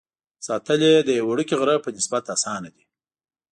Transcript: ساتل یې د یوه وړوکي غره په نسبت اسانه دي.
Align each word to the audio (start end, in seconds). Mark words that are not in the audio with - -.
ساتل 0.45 0.79
یې 0.89 0.93
د 1.07 1.09
یوه 1.19 1.29
وړوکي 1.31 1.55
غره 1.59 1.75
په 1.83 1.89
نسبت 1.95 2.23
اسانه 2.35 2.69
دي. 2.75 2.83